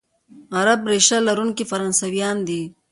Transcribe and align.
عرب 0.59 0.79
ریشه 0.91 1.17
لرونکي 1.27 1.63
فرانسویان 1.71 2.37
دي، 2.47 2.61